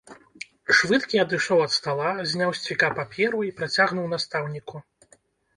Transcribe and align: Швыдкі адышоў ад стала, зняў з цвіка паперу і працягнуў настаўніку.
Швыдкі 0.77 1.17
адышоў 1.23 1.59
ад 1.65 1.71
стала, 1.77 2.09
зняў 2.31 2.55
з 2.61 2.63
цвіка 2.63 2.89
паперу 3.01 3.45
і 3.49 3.53
працягнуў 3.61 4.05
настаўніку. 4.15 4.75